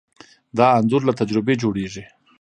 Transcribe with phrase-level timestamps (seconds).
[0.57, 2.03] دا انځور له تجربې جوړېږي.